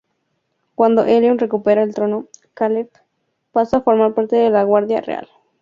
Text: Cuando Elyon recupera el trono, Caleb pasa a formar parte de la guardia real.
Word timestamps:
Cuando 0.73 1.03
Elyon 1.03 1.37
recupera 1.37 1.83
el 1.83 1.93
trono, 1.93 2.25
Caleb 2.55 2.89
pasa 3.51 3.77
a 3.77 3.81
formar 3.81 4.15
parte 4.15 4.35
de 4.35 4.49
la 4.49 4.63
guardia 4.63 4.99
real. 4.99 5.29